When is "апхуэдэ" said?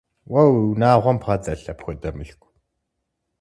1.71-2.09